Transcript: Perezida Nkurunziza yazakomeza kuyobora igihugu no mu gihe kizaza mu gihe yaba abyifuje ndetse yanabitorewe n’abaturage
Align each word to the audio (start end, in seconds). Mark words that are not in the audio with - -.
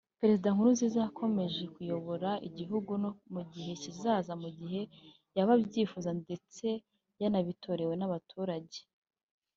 Perezida 0.19 0.53
Nkurunziza 0.53 0.85
yazakomeza 0.97 1.61
kuyobora 1.73 2.29
igihugu 2.47 2.91
no 3.03 3.09
mu 3.33 3.41
gihe 3.53 3.71
kizaza 3.81 4.33
mu 4.41 4.49
gihe 4.59 4.81
yaba 5.35 5.51
abyifuje 5.57 6.11
ndetse 6.23 6.67
yanabitorewe 7.21 7.93
n’abaturage 7.97 8.79